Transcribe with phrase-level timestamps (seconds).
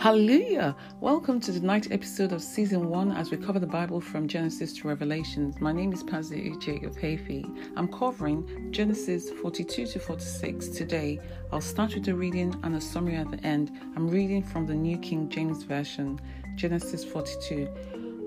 [0.00, 0.74] Hallelujah!
[1.02, 4.72] Welcome to the ninth episode of season one as we cover the Bible from Genesis
[4.78, 5.60] to Revelations.
[5.60, 7.44] My name is Pastor Uche of.
[7.76, 11.20] I'm covering Genesis 42 to 46 today.
[11.52, 13.78] I'll start with the reading and a summary at the end.
[13.94, 16.18] I'm reading from the New King James Version,
[16.56, 17.68] Genesis 42.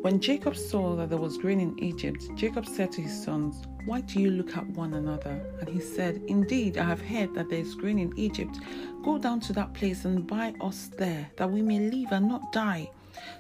[0.03, 4.01] When Jacob saw that there was grain in Egypt, Jacob said to his sons, Why
[4.01, 5.41] do you look at one another?
[5.61, 8.59] And he said, Indeed, I have heard that there is grain in Egypt.
[9.05, 12.51] Go down to that place and buy us there, that we may live and not
[12.51, 12.91] die.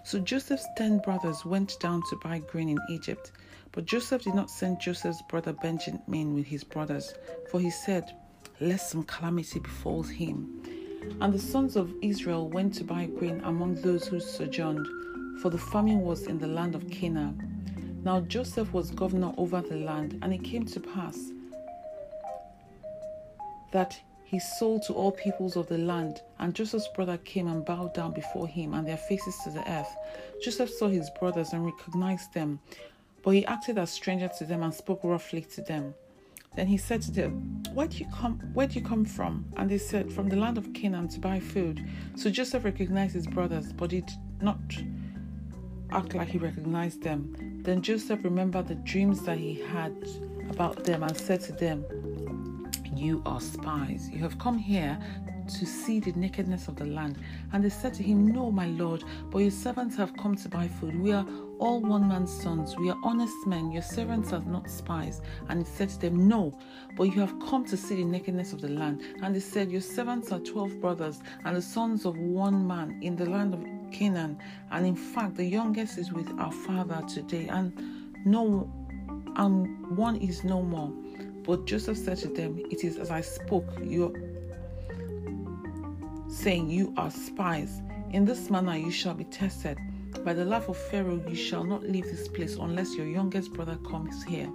[0.05, 3.33] So Joseph's ten brothers went down to buy grain in Egypt.
[3.73, 7.13] But Joseph did not send Joseph's brother Benjamin with his brothers,
[7.51, 8.15] for he said,
[8.61, 10.63] Lest some calamity befalls him.
[11.19, 14.87] And the sons of Israel went to buy grain among those who sojourned
[15.41, 18.01] for the famine was in the land of Canaan.
[18.03, 21.31] Now Joseph was governor over the land, and it came to pass
[23.71, 26.21] that he sold to all peoples of the land.
[26.39, 29.95] And Joseph's brother came and bowed down before him, and their faces to the earth.
[30.43, 32.59] Joseph saw his brothers and recognized them,
[33.23, 35.93] but he acted as stranger to them and spoke roughly to them.
[36.55, 39.45] Then he said to them, Where do you come where do you come from?
[39.57, 41.83] And they said, From the land of Canaan to buy food.
[42.15, 44.57] So Joseph recognized his brothers, but he did not
[45.93, 47.35] act like he recognized them.
[47.63, 49.95] Then Joseph remembered the dreams that he had
[50.49, 51.85] about them and said to them,
[52.95, 54.09] You are spies.
[54.11, 54.99] You have come here
[55.47, 57.17] to see the nakedness of the land.
[57.51, 60.67] And they said to him, No, my lord, but your servants have come to buy
[60.67, 60.99] food.
[60.99, 61.25] We are
[61.59, 62.75] all one man's sons.
[62.77, 63.71] We are honest men.
[63.71, 65.21] Your servants are not spies.
[65.49, 66.57] And he said to them, No,
[66.95, 69.01] but you have come to see the nakedness of the land.
[69.21, 73.15] And they said, Your servants are twelve brothers and the sons of one man in
[73.15, 74.37] the land of Canaan.
[74.71, 77.71] And in fact, the youngest is with our father today, and
[78.25, 78.69] no,
[79.37, 80.91] and one is no more.
[81.43, 84.13] But Joseph said to them, It is as I spoke, you
[86.29, 87.81] saying, You are spies.
[88.11, 89.77] In this manner you shall be tested.
[90.23, 93.77] By the life of Pharaoh, you shall not leave this place unless your youngest brother
[93.89, 94.49] comes here.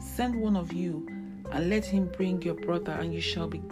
[0.00, 1.06] Send one of you
[1.52, 3.62] and let him bring your brother, and you shall be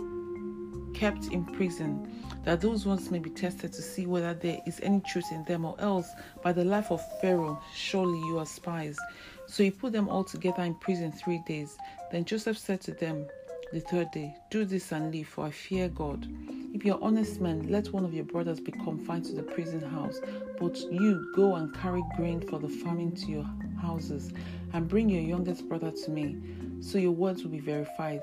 [0.95, 2.11] kept in prison
[2.45, 5.65] that those ones may be tested to see whether there is any truth in them,
[5.65, 6.09] or else
[6.43, 8.99] by the life of Pharaoh, surely you are spies.
[9.47, 11.77] So he put them all together in prison three days.
[12.13, 13.27] Then Joseph said to them
[13.73, 16.29] the third day, Do this and leave, for I fear God.
[16.75, 19.81] If you are honest men, let one of your brothers be confined to the prison
[19.81, 20.21] house,
[20.59, 23.47] but you go and carry grain for the famine to your
[23.81, 24.33] houses,
[24.73, 26.37] and bring your youngest brother to me,
[26.81, 28.23] so your words will be verified,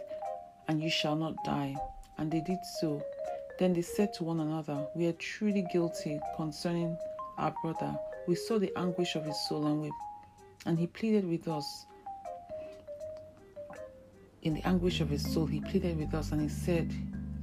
[0.68, 1.76] and you shall not die.
[2.22, 3.04] And they did so.
[3.58, 6.96] Then they said to one another, We are truly guilty concerning
[7.40, 7.98] our brother.
[8.28, 9.92] We saw the anguish of his soul and we
[10.68, 11.88] and he pleaded with us.
[14.44, 16.94] In the anguish of his soul, he pleaded with us, and he said,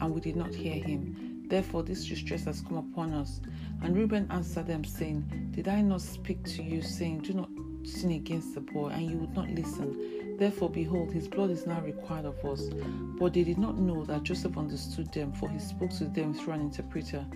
[0.01, 1.45] and we did not hear him.
[1.49, 3.41] Therefore, this distress has come upon us.
[3.83, 7.49] And Reuben answered them, saying, Did I not speak to you, saying, Do not
[7.83, 10.28] sin against the boy, and you would not listen?
[10.39, 12.71] Therefore, behold, his blood is now required of us.
[13.19, 16.55] But they did not know that Joseph understood them, for he spoke to them through
[16.55, 17.27] an interpreter.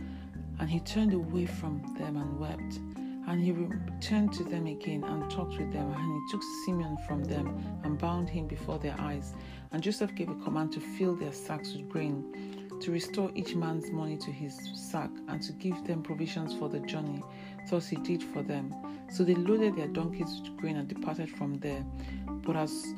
[0.60, 2.78] And he turned away from them and wept.
[3.26, 5.92] And he returned to them again and talked with them.
[5.92, 9.34] And he took Simeon from them and bound him before their eyes.
[9.72, 13.90] And Joseph gave a command to fill their sacks with grain, to restore each man's
[13.90, 17.22] money to his sack, and to give them provisions for the journey.
[17.70, 18.74] Thus he did for them.
[19.10, 21.84] So they loaded their donkeys with grain and departed from there.
[22.26, 22.94] But as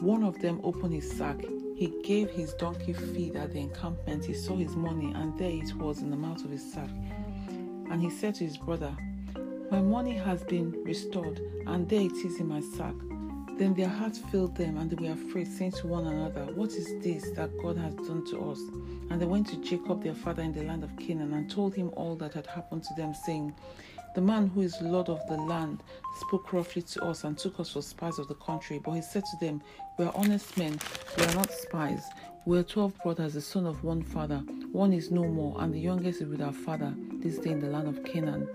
[0.00, 1.40] one of them opened his sack,
[1.76, 4.24] he gave his donkey feed at the encampment.
[4.24, 6.90] He saw his money, and there it was in the mouth of his sack.
[7.90, 8.96] And he said to his brother,
[9.70, 12.94] My money has been restored, and there it is in my sack.
[13.58, 16.86] Then their hearts failed them, and they were afraid, saying to one another, What is
[17.02, 18.58] this that God has done to us?
[19.10, 21.90] And they went to Jacob their father in the land of Canaan, and told him
[21.94, 23.54] all that had happened to them, saying,
[24.14, 25.82] the man who is Lord of the land
[26.20, 28.78] spoke roughly to us and took us for spies of the country.
[28.78, 29.60] But he said to them,
[29.98, 30.78] We are honest men,
[31.18, 32.04] we are not spies.
[32.46, 34.36] We are twelve brothers, the son of one father.
[34.70, 37.68] One is no more, and the youngest is with our father this day in the
[37.68, 38.46] land of Canaan.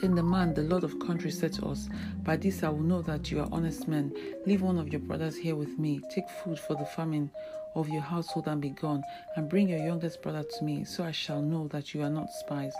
[0.00, 1.88] Then the man, the Lord of country, said to us,
[2.22, 4.12] By this I will know that you are honest men.
[4.46, 6.00] Leave one of your brothers here with me.
[6.10, 7.30] Take food for the famine
[7.74, 9.02] of your household and be gone,
[9.36, 12.30] and bring your youngest brother to me, so I shall know that you are not
[12.30, 12.74] spies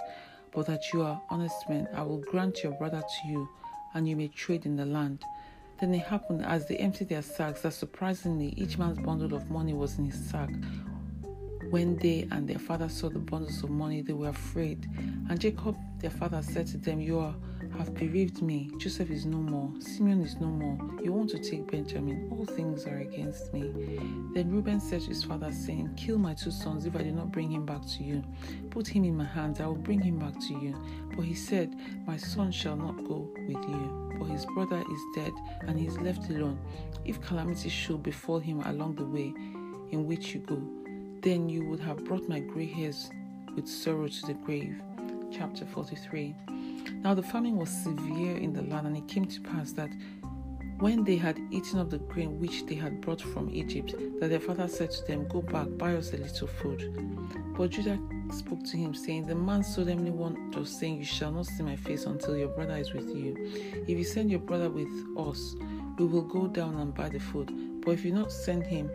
[0.54, 3.48] but that you are honest men, I will grant your brother to you,
[3.92, 5.24] and you may trade in the land.
[5.80, 9.74] Then it happened as they emptied their sacks that surprisingly each man's bundle of money
[9.74, 10.50] was in his sack.
[11.70, 14.88] When they and their father saw the bundles of money, they were afraid.
[15.28, 17.34] And Jacob, their father, said to them, You are,
[17.78, 18.70] have bereaved me.
[18.76, 19.72] Joseph is no more.
[19.80, 20.78] Simeon is no more.
[21.02, 22.28] You want to take Benjamin.
[22.30, 23.72] All things are against me.
[24.34, 27.32] Then Reuben said to his father, saying, Kill my two sons if I do not
[27.32, 28.22] bring him back to you.
[28.68, 30.76] Put him in my hands, I will bring him back to you.
[31.16, 31.74] But he said,
[32.06, 35.32] My son shall not go with you, for his brother is dead,
[35.66, 36.58] and he is left alone.
[37.06, 39.32] If calamity should befall him along the way
[39.90, 40.60] in which you go,
[41.22, 43.08] then you would have brought my grey hairs
[43.56, 44.76] with sorrow to the grave.
[45.36, 46.32] Chapter 43.
[47.02, 49.90] Now the famine was severe in the land, and it came to pass that
[50.78, 54.38] when they had eaten of the grain which they had brought from Egypt, that their
[54.38, 57.54] father said to them, Go back, buy us a little food.
[57.56, 57.98] But Judah
[58.32, 61.76] spoke to him, saying, The man solemnly warned us, saying, You shall not see my
[61.76, 63.34] face until your brother is with you.
[63.88, 64.88] If you send your brother with
[65.18, 65.56] us,
[65.98, 67.52] we will go down and buy the food.
[67.84, 68.88] But if you not send him,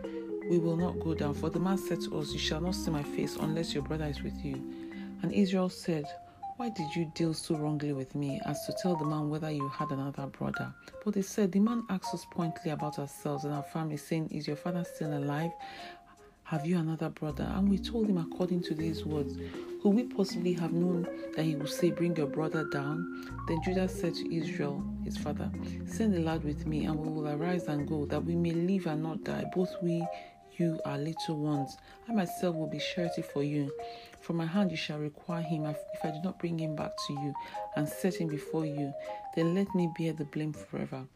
[0.48, 1.34] we will not go down.
[1.34, 4.06] For the man said to us, You shall not see my face unless your brother
[4.06, 4.54] is with you.
[5.22, 6.06] And Israel said,
[6.60, 9.66] Why did you deal so wrongly with me as to tell the man whether you
[9.68, 10.74] had another brother?
[11.02, 14.46] But they said, The man asked us pointedly about ourselves and our family, saying, Is
[14.46, 15.52] your father still alive?
[16.42, 17.50] Have you another brother?
[17.56, 19.38] And we told him according to these words.
[19.82, 23.40] Could we possibly have known that he would say, Bring your brother down?
[23.48, 25.50] Then Judah said to Israel, his father,
[25.86, 28.86] Send the lad with me, and we will arise and go, that we may live
[28.86, 30.06] and not die, both we
[30.60, 31.78] you are little ones.
[32.06, 33.72] I myself will be surety for you.
[34.20, 37.12] From my hand you shall require him if I do not bring him back to
[37.14, 37.34] you
[37.76, 38.92] and set him before you.
[39.34, 41.06] Then let me bear the blame forever.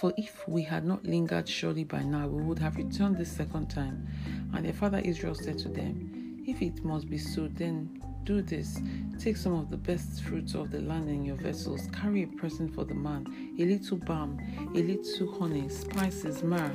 [0.00, 3.68] For if we had not lingered surely by now, we would have returned the second
[3.68, 4.08] time.
[4.54, 8.80] And their father Israel said to them, If it must be so, then do this.
[9.18, 11.88] Take some of the best fruits of the land in your vessels.
[11.92, 13.26] Carry a present for the man
[13.58, 14.40] a little balm,
[14.74, 16.72] a little honey, spices, myrrh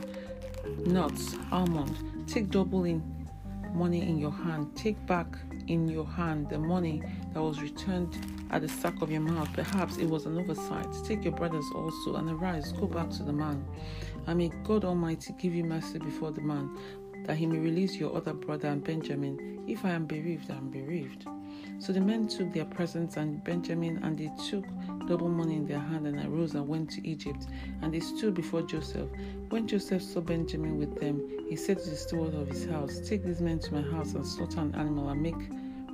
[0.85, 1.95] nuts, almond.
[2.27, 3.01] Take double in
[3.73, 4.75] money in your hand.
[4.75, 5.27] Take back
[5.67, 7.03] in your hand the money
[7.33, 8.17] that was returned
[8.49, 9.51] at the sack of your mouth.
[9.53, 10.87] Perhaps it was an oversight.
[11.05, 13.65] Take your brothers also and arise, go back to the man.
[14.25, 16.77] I may God Almighty give you mercy before the man,
[17.25, 19.63] that he may release your other brother and Benjamin.
[19.67, 21.25] If I am bereaved, I am bereaved.
[21.79, 24.65] So the men took their presents and Benjamin, and they took
[25.07, 27.48] double money in their hand, and arose and went to Egypt.
[27.81, 29.09] And they stood before Joseph.
[29.50, 33.24] When Joseph saw Benjamin with them, he said to the steward of his house, Take
[33.24, 35.36] these men to my house and slaughter an animal and make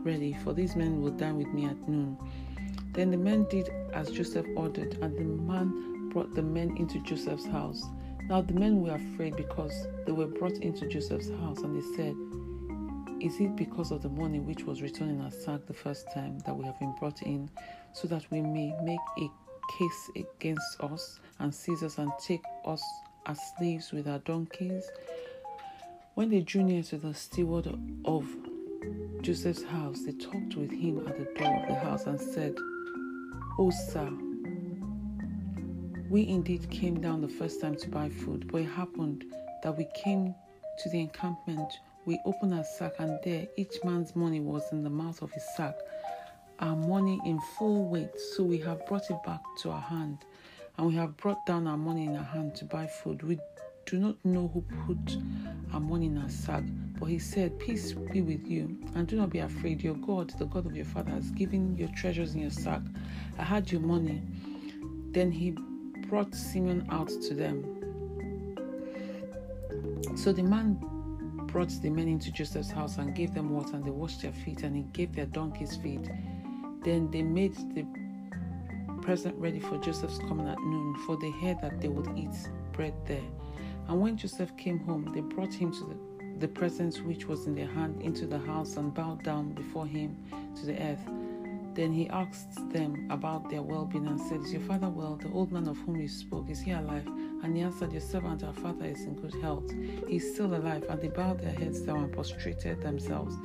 [0.03, 2.17] ready, for these men will dine with me at noon.
[2.93, 7.45] Then the men did as Joseph ordered, and the man brought the men into Joseph's
[7.45, 7.83] house.
[8.29, 12.15] Now the men were afraid because they were brought into Joseph's house, and they said,
[13.23, 16.39] is it because of the money which was returned in our sack the first time
[16.39, 17.49] that we have been brought in,
[17.93, 19.29] so that we may make a
[19.77, 22.83] case against us and seize us and take us
[23.25, 24.89] as slaves with our donkeys?
[26.15, 27.67] When they drew near to the steward
[28.05, 28.25] of
[29.21, 32.55] Joseph's house, they talked with him at the door of the house and said,
[33.57, 34.09] Oh, sir,
[36.09, 39.23] we indeed came down the first time to buy food, but it happened
[39.63, 40.35] that we came
[40.83, 41.71] to the encampment
[42.05, 45.43] we opened our sack, and there each man's money was in the mouth of his
[45.55, 45.75] sack,
[46.59, 48.19] our money in full weight.
[48.19, 50.19] So we have brought it back to our hand,
[50.77, 53.23] and we have brought down our money in our hand to buy food.
[53.23, 53.39] We
[53.85, 55.17] do not know who put
[55.73, 56.63] our money in our sack,
[56.99, 59.83] but he said, Peace be with you, and do not be afraid.
[59.83, 62.81] Your God, the God of your father, has given your treasures in your sack.
[63.37, 64.21] I had your money.
[65.11, 65.51] Then he
[66.07, 67.79] brought Simeon out to them.
[70.15, 70.79] So the man
[71.47, 74.63] brought the men into Joseph's house and gave them water, and they washed their feet,
[74.63, 76.11] and he gave their donkeys feed.
[76.83, 77.85] Then they made the
[79.01, 82.35] present ready for Joseph's coming at noon, for they heard that they would eat
[82.71, 83.23] bread there.
[83.87, 87.55] And when Joseph came home, they brought him to the, the present which was in
[87.55, 90.17] their hand into the house and bowed down before him
[90.55, 91.05] to the earth.
[91.73, 95.15] Then he asked them about their well being and said, Is your father well?
[95.15, 97.07] The old man of whom you spoke, is he alive?
[97.07, 99.69] And he answered, Your servant, our father, is in good health.
[100.07, 100.85] He is still alive.
[100.87, 103.35] And they bowed their heads down and prostrated themselves.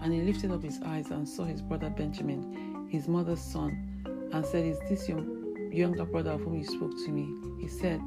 [0.00, 4.46] And he lifted up his eyes and saw his brother Benjamin, his mother's son, and
[4.46, 5.24] said, Is this your
[5.72, 7.28] younger brother of whom you spoke to me?
[7.60, 8.00] He said,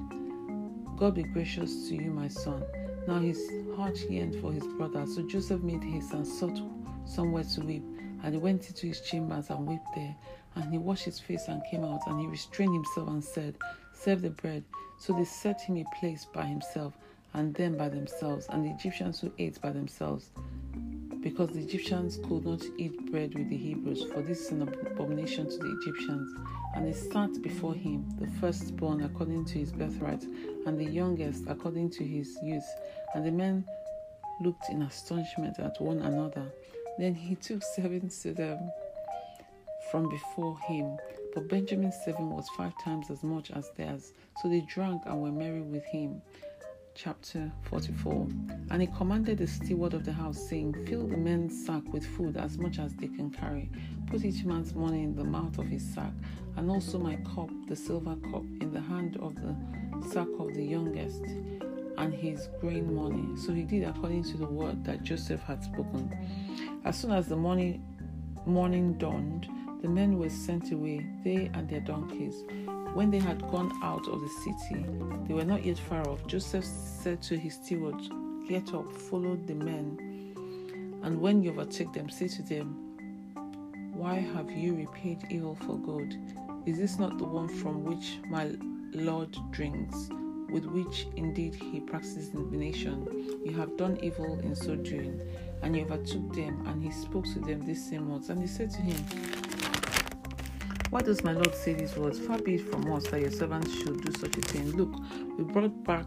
[0.95, 2.63] God be gracious to you, my son.
[3.07, 5.05] Now his heart yearned for his brother.
[5.05, 6.59] So Joseph made haste and sought
[7.05, 7.83] somewhere to weep.
[8.23, 10.15] And he went into his chambers and wept there.
[10.55, 12.01] And he washed his face and came out.
[12.07, 13.55] And he restrained himself and said,
[13.93, 14.63] Serve the bread.
[14.99, 16.93] So they set him a place by himself,
[17.33, 20.31] and them by themselves, and the Egyptians who ate by themselves.
[21.27, 25.49] Because the Egyptians could not eat bread with the Hebrews, for this is an abomination
[25.49, 26.33] to the Egyptians.
[26.73, 30.23] And they sat before him, the firstborn according to his birthright,
[30.65, 32.65] and the youngest according to his youth.
[33.13, 33.65] And the men
[34.39, 36.49] looked in astonishment at one another.
[36.97, 38.71] Then he took seven to them
[39.91, 40.97] from before him
[41.33, 44.13] But Benjamin's seven was five times as much as theirs.
[44.41, 46.21] So they drank and were merry with him.
[46.97, 48.27] Chapter 44
[48.71, 52.37] And he commanded the steward of the house, saying, Fill the men's sack with food
[52.37, 53.69] as much as they can carry.
[54.07, 56.11] Put each man's money in the mouth of his sack,
[56.55, 59.55] and also my cup, the silver cup, in the hand of the
[60.09, 61.21] sack of the youngest,
[61.99, 63.37] and his grain money.
[63.37, 66.11] So he did according to the word that Joseph had spoken.
[66.83, 67.85] As soon as the morning
[68.47, 69.47] morning dawned,
[69.83, 72.43] the men were sent away, they and their donkeys.
[72.97, 74.83] When they had gone out of the city,
[75.27, 76.25] they were not yet far off.
[76.25, 77.93] Joseph said to his steward,
[78.49, 80.33] Get up, follow the men,
[81.03, 82.73] and when you overtake them, say to them,
[83.93, 86.17] Why have you repaid evil for good?
[86.65, 88.55] Is this not the one from which my
[88.93, 90.09] Lord drinks,
[90.49, 93.05] with which indeed he practices divination?
[93.45, 95.21] You have done evil in so doing.
[95.61, 98.31] And he overtook them, and he spoke to them these same words.
[98.31, 99.76] And he said to him,
[100.89, 102.17] Why does my Lord say these words?
[102.17, 104.71] Far be it from us that your servants should do such a thing.
[104.71, 104.95] Look,
[105.37, 106.05] we brought back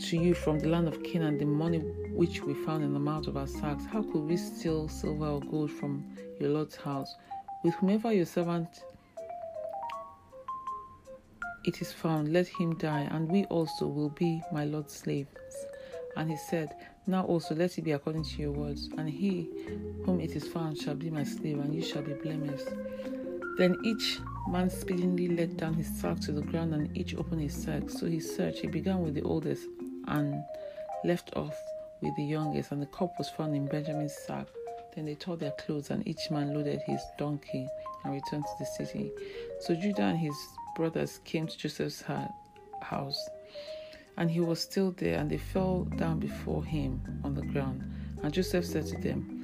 [0.00, 1.80] to you from the land of Canaan the money
[2.14, 3.84] which we found in the mouth of our sacks.
[3.84, 6.02] How could we steal silver or gold from
[6.40, 7.14] your Lord's house?
[7.62, 8.68] With whomever your servant
[11.64, 15.28] it is found, let him die, and we also will be my Lord's slaves.
[16.16, 16.74] And he said,
[17.06, 19.50] Now also let it be according to your words, and he
[20.06, 22.64] whom it is found shall be my slave, and you shall be blameless.
[23.58, 27.54] Then each man speedily let down his sack to the ground, and each opened his
[27.54, 27.90] sack.
[27.90, 28.60] So he searched.
[28.60, 29.66] He began with the oldest,
[30.06, 30.42] and
[31.04, 31.56] left off
[32.00, 34.46] with the youngest, and the cup was found in Benjamin's sack.
[34.94, 37.68] Then they tore their clothes, and each man loaded his donkey
[38.04, 39.10] and returned to the city.
[39.60, 40.36] So Judah and his
[40.76, 42.02] brothers came to Joseph's
[42.80, 43.28] house
[44.18, 47.84] and he was still there, and they fell down before him on the ground.
[48.22, 49.37] And Joseph said to them,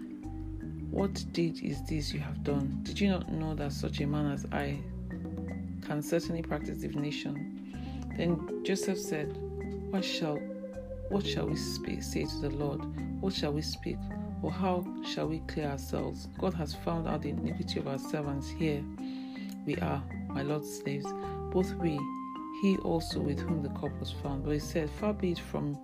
[0.95, 2.79] What deed is this you have done?
[2.85, 4.79] Did you not know that such a man as I
[5.85, 8.15] can certainly practice divination?
[8.17, 9.37] Then Joseph said,
[9.91, 10.37] What shall
[11.09, 12.81] what shall we speak, say to the Lord?
[13.21, 13.97] What shall we speak?
[14.41, 16.29] Or how shall we clear ourselves?
[16.39, 18.49] God has found out the iniquity of our servants.
[18.49, 18.85] Here
[19.67, 21.07] we are, my Lord's slaves,
[21.51, 21.99] both we
[22.63, 24.45] he also with whom the cup was found.
[24.45, 25.77] But he said, Far be it from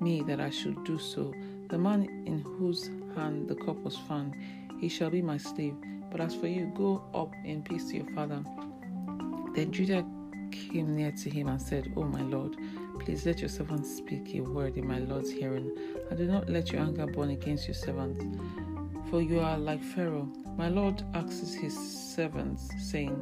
[0.00, 1.32] me that I should do so.
[1.68, 4.34] The man in whose hand the cup was found,
[4.80, 5.74] he shall be my slave.
[6.10, 8.42] But as for you, go up in peace to your father.
[9.54, 10.04] Then Judah
[10.52, 12.56] came near to him and said, O my Lord,
[13.00, 15.70] please let your servant speak a word in my Lord's hearing,
[16.08, 18.38] and do not let your anger burn against your servant.
[19.10, 20.28] For you are like Pharaoh.
[20.56, 23.20] My Lord asks his servants, saying,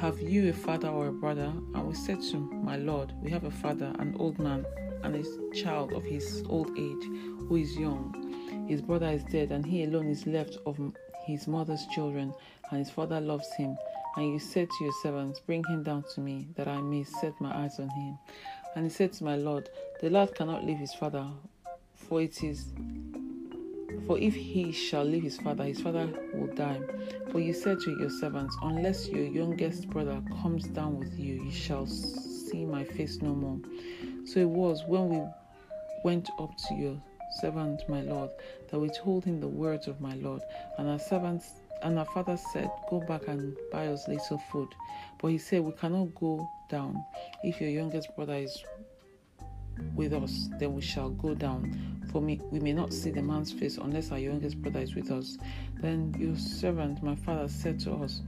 [0.00, 1.52] have you a father or a brother?
[1.74, 4.64] And we said to him, my Lord, We have a father, an old man,
[5.02, 7.04] and a child of his old age,
[7.48, 8.66] who is young.
[8.68, 10.78] His brother is dead, and he alone is left of
[11.26, 12.32] his mother's children,
[12.70, 13.76] and his father loves him.
[14.16, 17.40] And you said to your servants, Bring him down to me, that I may set
[17.40, 18.18] my eyes on him.
[18.74, 19.68] And he said to my Lord,
[20.00, 21.26] The lad cannot leave his father,
[21.94, 22.72] for it is
[24.06, 26.80] for if he shall leave his father, his father will die.
[27.30, 31.52] For you said to your servants, Unless your youngest brother comes down with you, you
[31.52, 33.60] shall see my face no more.
[34.32, 35.20] So it was when we
[36.04, 36.96] went up to your
[37.40, 38.30] servant, my Lord,
[38.70, 40.40] that we told him the words of my Lord.
[40.78, 41.50] And our servants
[41.82, 44.68] and our father said, Go back and buy us little food.
[45.20, 47.04] But he said, We cannot go down.
[47.42, 48.62] If your youngest brother is
[49.96, 52.00] with us, then we shall go down.
[52.12, 55.10] For me, we may not see the man's face unless our youngest brother is with
[55.10, 55.38] us.
[55.80, 58.22] Then your servant, my father, said to us,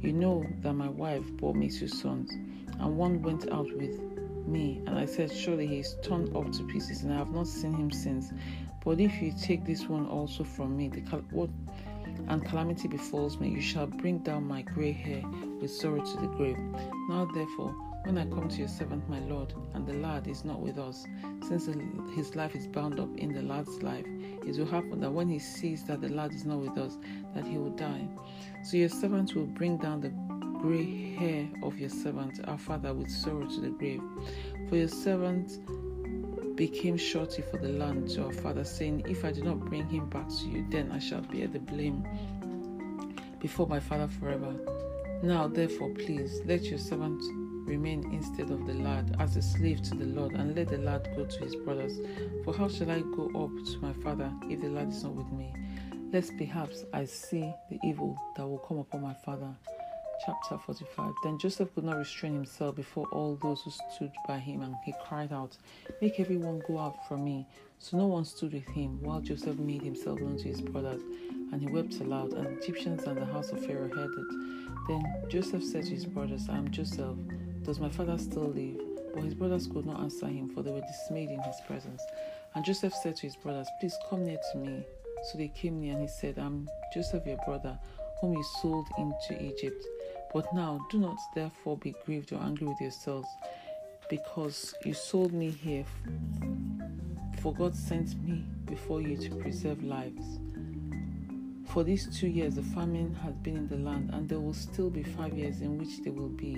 [0.00, 2.30] You know that my wife bore me two sons,
[2.78, 4.17] and one went out with
[4.48, 4.82] me.
[4.86, 7.74] And I said, Surely he is torn up to pieces, and I have not seen
[7.74, 8.32] him since.
[8.84, 11.50] But if you take this one also from me, the cal- what
[12.28, 15.22] and calamity befalls me, you shall bring down my gray hair
[15.60, 16.58] with sorrow to the grave.
[17.08, 17.74] Now, therefore,
[18.04, 21.06] when I come to your servant, my Lord, and the lad is not with us,
[21.46, 21.68] since
[22.14, 24.06] his life is bound up in the lad's life,
[24.46, 26.96] it will happen that when he sees that the lad is not with us,
[27.34, 28.08] that he will die.
[28.64, 30.10] So your servant will bring down the
[30.60, 34.02] gray hair of your servant, our father, with sorrow to the grave.
[34.68, 35.58] For your servant
[36.56, 40.08] became surety for the land to our father, saying, If I do not bring him
[40.08, 42.06] back to you, then I shall bear the blame
[43.40, 44.54] before my father forever.
[45.22, 47.22] Now, therefore, please let your servant
[47.68, 51.08] remain instead of the lad as a slave to the Lord, and let the lad
[51.14, 52.00] go to his brothers.
[52.44, 55.30] For how shall I go up to my father if the lad is not with
[55.32, 55.52] me?
[56.12, 59.54] Lest perhaps I see the evil that will come upon my father.
[60.26, 64.62] Chapter 45 Then Joseph could not restrain himself before all those who stood by him,
[64.62, 65.56] and he cried out,
[66.02, 67.46] Make everyone go out from me.
[67.78, 71.02] So no one stood with him, while Joseph made himself known to his brothers,
[71.52, 74.88] and he wept aloud, and the Egyptians and the house of Pharaoh heard it.
[74.88, 77.16] Then Joseph said to his brothers, I am Joseph.
[77.62, 78.80] Does my father still live?
[79.14, 82.02] But his brothers could not answer him, for they were dismayed in his presence.
[82.54, 84.84] And Joseph said to his brothers, Please come near to me.
[85.30, 87.78] So they came near, and he said, I'm Joseph, your brother,
[88.20, 89.84] whom you sold into Egypt.
[90.32, 93.28] But now do not therefore be grieved or angry with yourselves,
[94.10, 95.84] because you sold me here.
[97.40, 100.38] For God sent me before you to preserve lives.
[101.66, 104.90] For these two years, the famine has been in the land, and there will still
[104.90, 106.56] be five years in which there will be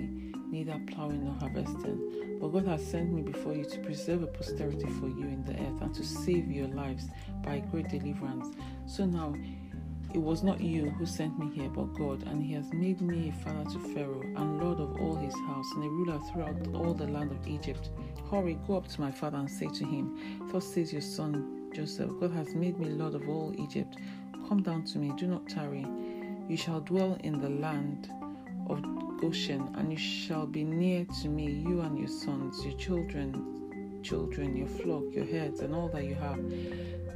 [0.51, 2.39] neither plowing nor harvesting.
[2.41, 5.53] But God has sent me before you to preserve a posterity for you in the
[5.53, 7.09] earth and to save your lives
[7.43, 8.55] by great deliverance.
[8.87, 9.35] So now
[10.13, 13.29] it was not you who sent me here, but God, and He has made me
[13.29, 16.95] a father to Pharaoh, and Lord of all his house, and a ruler throughout all
[16.95, 17.91] the land of Egypt.
[18.31, 22.11] Hurry, go up to my father and say to him, Thus says your son Joseph,
[22.19, 23.97] God has made me Lord of all Egypt.
[24.49, 25.87] Come down to me, do not tarry.
[26.49, 28.11] You shall dwell in the land
[28.69, 28.83] of
[29.21, 34.57] Goshen, and you shall be near to me, you and your sons, your children, children,
[34.57, 36.41] your flock, your herds, and all that you have.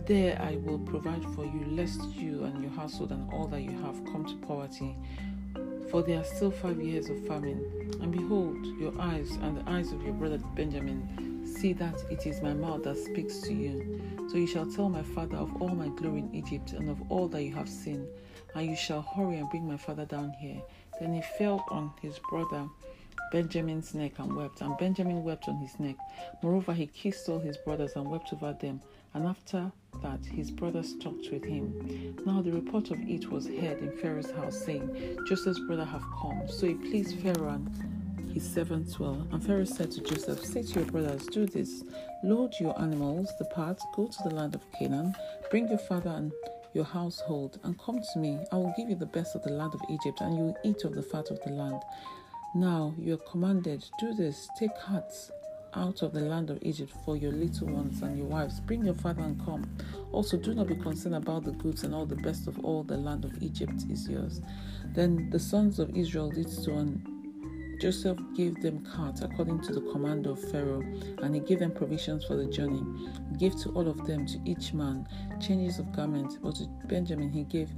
[0.06, 3.70] There I will provide for you, lest you and your household and all that you
[3.78, 4.94] have come to poverty.
[5.90, 7.90] For there are still five years of famine.
[8.02, 12.42] And behold, your eyes and the eyes of your brother Benjamin see that it is
[12.42, 13.98] my mouth that speaks to you.
[14.28, 17.26] So you shall tell my father of all my glory in Egypt and of all
[17.28, 18.06] that you have seen.
[18.54, 20.60] And you shall hurry and bring my father down here.
[21.00, 22.68] Then he fell on his brother
[23.32, 25.96] Benjamin's neck and wept, and Benjamin wept on his neck.
[26.42, 28.82] Moreover, he kissed all his brothers and wept over them.
[29.14, 32.14] And after that, his brothers talked with him.
[32.24, 36.42] Now the report of it was heard in Pharaoh's house, saying, Joseph's brother have come.
[36.48, 39.26] So it pleased Pharaoh and his servants well.
[39.32, 41.84] And Pharaoh said to Joseph, Say to your brothers, do this.
[42.22, 45.14] Load your animals, depart, go to the land of Canaan,
[45.50, 46.32] bring your father and
[46.72, 48.38] your household, and come to me.
[48.50, 50.84] I will give you the best of the land of Egypt, and you will eat
[50.84, 51.82] of the fat of the land.
[52.54, 55.30] Now you are commanded, do this, take hearts
[55.76, 58.60] out of the land of Egypt for your little ones and your wives.
[58.60, 59.64] Bring your father and come.
[60.12, 62.96] Also, do not be concerned about the goods, and all the best of all the
[62.96, 64.40] land of Egypt is yours.
[64.94, 67.04] Then the sons of Israel did so, and
[67.80, 70.84] Joseph gave them carts according to the command of Pharaoh,
[71.22, 72.82] and he gave them provisions for the journey.
[73.32, 75.08] He gave to all of them, to each man,
[75.40, 76.38] changes of garments.
[76.40, 77.68] But to Benjamin he gave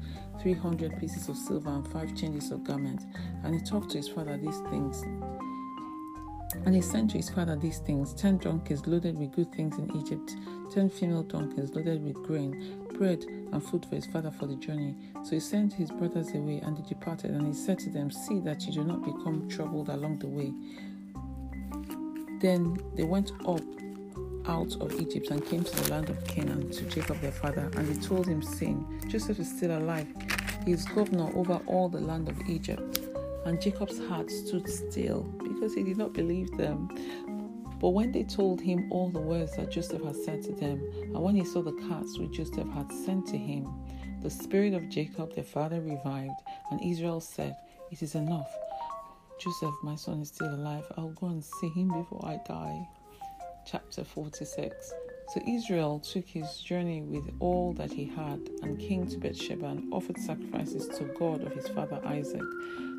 [0.41, 3.07] three hundred pieces of silver and five changes of garments.
[3.43, 5.03] And he talked to his father these things
[6.67, 9.97] and he sent to his father these things ten donkeys loaded with good things in
[9.97, 10.37] Egypt,
[10.71, 14.97] ten female donkeys loaded with grain, bread, and food for his father for the journey.
[15.23, 17.31] So he sent his brothers away, and they departed.
[17.31, 20.53] And he said to them, See that you do not become troubled along the way.
[22.41, 23.61] Then they went up
[24.49, 27.71] out of Egypt and came to the land of Canaan to Jacob their father.
[27.77, 30.07] And they told him, saying, Joseph is still alive.
[30.65, 32.96] He is governor over all the land of Egypt.
[33.47, 36.89] And Jacob's heart stood still because he did not believe them.
[37.81, 41.23] But when they told him all the words that Joseph had said to them, and
[41.23, 43.73] when he saw the carts which Joseph had sent to him,
[44.21, 46.41] the spirit of Jacob their father revived,
[46.73, 47.55] and Israel said,
[47.93, 48.53] It is enough.
[49.39, 50.85] Joseph, my son, is still alive.
[50.97, 52.89] I'll go and see him before I die.
[53.65, 54.93] Chapter 46
[55.33, 59.93] So Israel took his journey with all that he had and came to Beersheba and
[59.95, 62.43] offered sacrifices to God of his father Isaac.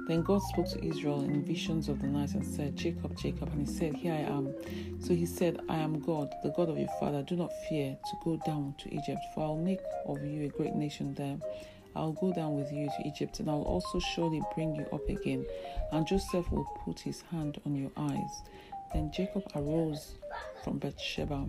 [0.08, 3.50] Then God spoke to Israel in visions of the night and said, Jacob, Jacob.
[3.52, 4.54] And he said, Here I am.
[5.02, 7.24] So he said, I am God, the God of your father.
[7.24, 10.76] Do not fear to go down to Egypt, for I'll make of you a great
[10.76, 11.38] nation there.
[11.94, 15.46] I'll go down with you to Egypt, and I'll also surely bring you up again.
[15.92, 18.44] And Joseph will put his hand on your eyes.
[18.94, 20.16] Then Jacob arose
[20.64, 21.46] from Beersheba,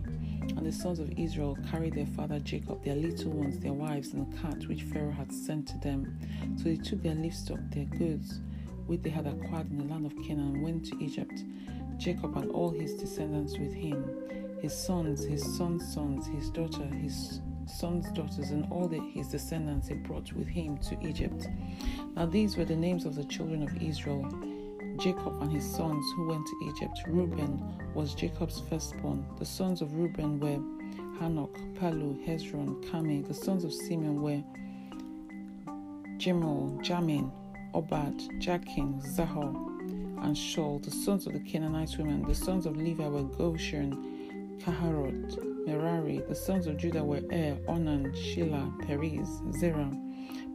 [0.56, 4.32] and the sons of Israel carried their father Jacob, their little ones, their wives, and
[4.32, 6.18] the cart which Pharaoh had sent to them.
[6.56, 8.40] So they took their livestock, their goods,
[8.88, 11.44] which they had acquired in the land of Canaan, went to Egypt.
[11.98, 17.40] Jacob and all his descendants with him, his sons, his sons' sons, his daughter, his
[17.66, 21.46] sons' daughters, and all the, his descendants he brought with him to Egypt.
[22.16, 24.26] Now these were the names of the children of Israel.
[24.98, 27.02] Jacob and his sons who went to Egypt.
[27.06, 27.62] Reuben
[27.94, 29.24] was Jacob's firstborn.
[29.38, 30.58] The sons of Reuben were
[31.20, 33.26] Hanoch, Pallu, Hezron, Carmi.
[33.26, 34.42] The sons of Simeon were
[36.16, 37.30] Jemuel, Jamin,
[37.74, 39.48] Obad, Jachin, Zohar,
[40.22, 42.22] and Shaul, the sons of the Canaanite women.
[42.26, 46.22] The sons of Levi were Goshen, Kaharot, Merari.
[46.28, 49.28] The sons of Judah were Er, Onan, Shelah, Perez,
[49.58, 49.90] Zerah.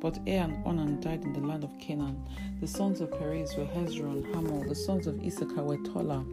[0.02, 2.21] But Er and Onan died in the land of Canaan.
[2.60, 4.67] The sons of Perez were Hezron, Hamul.
[4.67, 6.26] The sons of Issachar were Tola,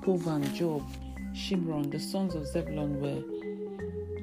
[0.00, 0.88] Puvan, Job,
[1.34, 1.90] Shimron.
[1.90, 3.22] The sons of Zebulun were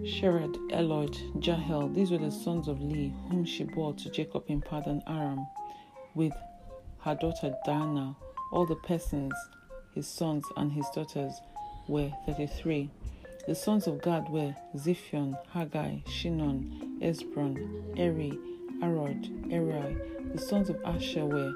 [0.08, 1.94] Shered, Elod, Jahel.
[1.94, 5.46] These were the sons of Leah, whom she bore to Jacob in Padan Aram,
[6.18, 6.34] with
[7.02, 8.16] her daughter Dinah.
[8.52, 9.34] All the persons,
[9.94, 11.34] his sons and his daughters,
[11.88, 12.90] were thirty-three.
[13.48, 18.38] The sons of Gad were Ziphion, Haggai, Shinon, Esbron, Eri,
[18.82, 19.98] Arod, Eri.
[20.34, 21.54] The sons of Asher were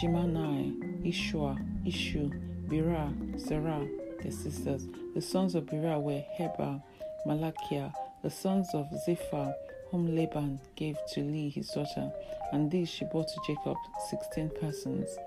[0.00, 2.30] Jimani, Ishua, Ishu,
[2.68, 3.12] Beriah,
[3.44, 3.88] Serah,
[4.22, 4.86] their sisters.
[5.14, 6.80] The sons of Beriah were Heber,
[7.26, 9.52] Malachiah, the sons of Zephyr,
[9.90, 12.12] whom Laban gave to Leah his daughter,
[12.52, 13.76] and these she bore to Jacob
[14.08, 15.18] sixteen persons.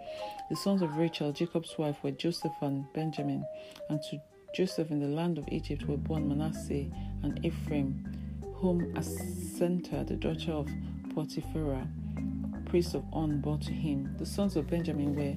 [0.50, 3.46] The sons of Rachel, Jacob's wife, were Joseph and Benjamin,
[3.90, 4.20] and to
[4.54, 6.86] Joseph in the land of Egypt were born Manasseh
[7.24, 8.06] and Ephraim,
[8.56, 10.70] whom Asenath, the daughter of
[11.16, 11.88] Potiphera,
[12.66, 14.16] priest of On, bore to him.
[14.18, 15.36] The sons of Benjamin were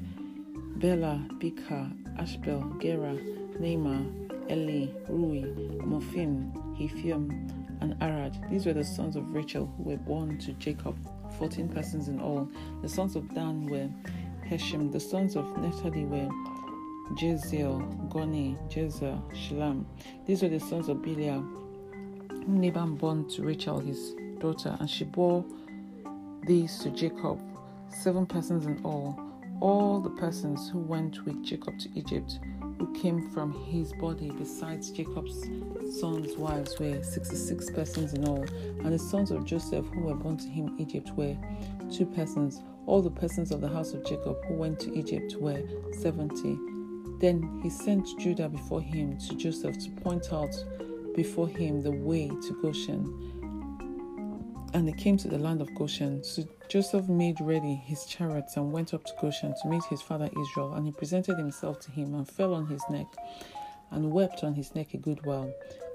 [0.79, 3.15] Bela, Bika, Ashbel, Gera,
[3.59, 5.43] Naamah, Eli, Rui,
[5.81, 8.39] Mophim, Hephium, and Arad.
[8.51, 10.97] These were the sons of Rachel who were born to Jacob,
[11.39, 12.49] fourteen persons in all.
[12.83, 13.89] The sons of Dan were
[14.49, 14.93] Heshem.
[14.93, 16.29] The sons of Naphtali were
[17.15, 19.85] Jeziel, Goni, Jezer, Shilam.
[20.27, 21.41] These were the sons of Bilhah,
[22.31, 25.45] whom Laban born to Rachel his daughter, and she bore
[26.47, 27.41] these to Jacob,
[27.89, 29.19] seven persons in all.
[29.61, 32.41] All the persons who went with Jacob to Egypt
[32.79, 35.49] who came from his body, besides Jacob's
[35.99, 38.45] sons' wives, were 66 persons in all,
[38.85, 41.37] and the sons of Joseph who were born to him in Egypt were
[41.91, 42.63] two persons.
[42.87, 45.63] All the persons of the house of Jacob who went to Egypt were
[46.01, 46.59] 70.
[47.19, 50.55] Then he sent Judah before him to Joseph to point out
[51.15, 53.36] before him the way to Goshen.
[54.77, 56.23] And they came to the land of Goshen.
[56.23, 60.29] So Joseph made ready his chariots and went up to Goshen to meet his father
[60.39, 60.75] Israel.
[60.75, 63.07] And he presented himself to him and fell on his neck
[63.91, 65.51] and wept on his neck a good while.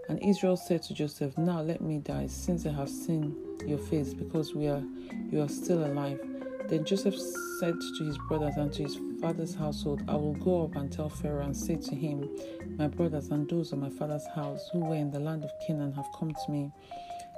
[0.10, 3.36] And Israel said to Joseph, Now let me die, since I have seen
[3.68, 4.84] your face, because we are
[5.30, 6.20] you are still alive.
[6.68, 7.14] Then Joseph
[7.60, 11.10] said to his brothers and to his father's household, I will go up and tell
[11.10, 12.28] Pharaoh and say to him,
[12.80, 15.94] My brothers and those of my father's house who were in the land of Canaan
[15.94, 16.72] have come to me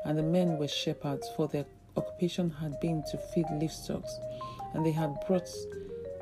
[0.06, 4.04] and the men were shepherds, for their occupation had been to feed livestock,
[4.74, 5.50] and they had brought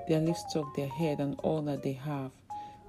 [0.07, 2.31] their livestock, their head, and all that they have.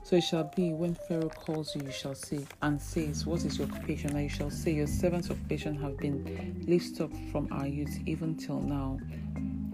[0.05, 3.59] So it shall be when Pharaoh calls you, you shall say, and says, What is
[3.59, 4.11] your occupation?
[4.11, 8.61] And you shall say, Your servant's occupation have been livestock from our youth even till
[8.61, 8.99] now,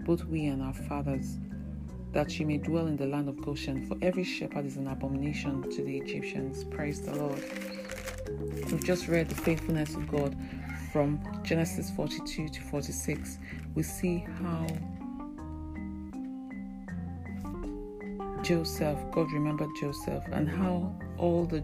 [0.05, 1.39] both we and our fathers,
[2.11, 3.87] that you may dwell in the land of Goshen.
[3.87, 6.63] For every shepherd is an abomination to the Egyptians.
[6.63, 7.43] Praise the Lord.
[8.71, 10.35] We've just read the faithfulness of God
[10.91, 13.39] from Genesis 42 to 46,
[13.75, 14.65] we see how
[18.41, 21.63] Joseph, God remembered Joseph, and how all the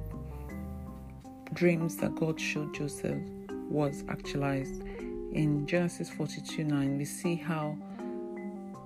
[1.54, 3.22] dreams that God showed Joseph
[3.70, 4.84] was actualized.
[5.32, 7.78] In Genesis 42 9, we see how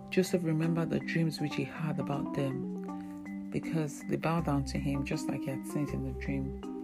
[0.10, 5.06] Joseph remembered the dreams which he had about them because they bowed down to him
[5.06, 6.79] just like he had seen it in the dream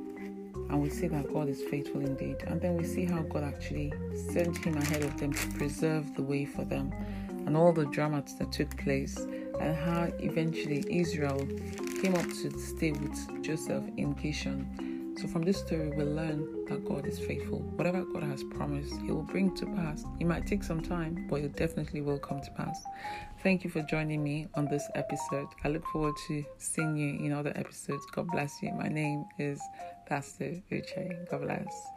[0.70, 2.38] and we see that God is faithful indeed.
[2.48, 3.94] And then we see how God actually
[4.32, 6.94] sent him ahead of them to preserve the way for them
[7.46, 11.48] and all the dramas that took place, and how eventually Israel
[12.02, 15.16] came up to stay with Joseph in Goshen.
[15.18, 17.60] So, from this story, we learn that God is faithful.
[17.60, 20.04] Whatever God has promised, He will bring to pass.
[20.20, 22.84] It might take some time, but it definitely will come to pass.
[23.42, 25.48] Thank you for joining me on this episode.
[25.64, 28.06] I look forward to seeing you in other episodes.
[28.14, 28.74] God bless you.
[28.74, 29.62] My name is
[30.06, 31.28] Pastor Uche.
[31.32, 31.95] God bless.